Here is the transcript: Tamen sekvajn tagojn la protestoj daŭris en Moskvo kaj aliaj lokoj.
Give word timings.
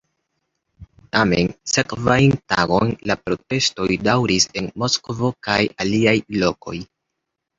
Tamen 1.15 1.51
sekvajn 1.73 2.31
tagojn 2.53 2.93
la 3.11 3.17
protestoj 3.27 3.87
daŭris 4.07 4.49
en 4.61 4.69
Moskvo 4.85 5.31
kaj 5.49 5.59
aliaj 5.85 6.17
lokoj. 6.45 6.77